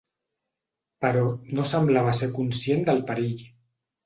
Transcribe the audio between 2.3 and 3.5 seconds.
conscient del perill.